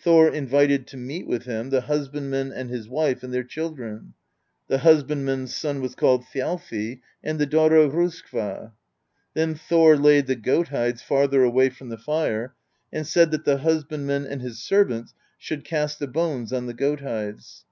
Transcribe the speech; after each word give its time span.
Thor 0.00 0.32
invited 0.32 0.86
to 0.86 0.96
meat 0.96 1.26
with 1.26 1.46
him 1.46 1.70
the 1.70 1.80
hus 1.80 2.06
bandman 2.06 2.52
and 2.54 2.70
his 2.70 2.88
wife, 2.88 3.24
and 3.24 3.34
their 3.34 3.42
children: 3.42 4.14
the 4.68 4.78
husband 4.78 5.24
man's 5.24 5.52
son 5.52 5.80
was 5.80 5.96
called 5.96 6.22
Thjalfi, 6.26 7.00
and 7.24 7.40
the 7.40 7.46
daughter 7.46 7.78
Roskva. 7.88 8.70
Then 9.34 9.56
Thor 9.56 9.96
laid 9.96 10.28
the 10.28 10.36
goat 10.36 10.68
hides 10.68 11.02
farther 11.02 11.42
away 11.42 11.70
from 11.70 11.88
the 11.88 11.98
fire, 11.98 12.54
and 12.92 13.04
said 13.04 13.32
that 13.32 13.44
the 13.44 13.58
husbandman 13.66 14.24
and 14.26 14.40
his 14.42 14.62
servants 14.62 15.12
should 15.38 15.64
cast 15.64 15.98
the 15.98 16.06
bones 16.06 16.52
on 16.52 16.66
the 16.66 16.74
goat 16.74 17.00
hides. 17.00 17.64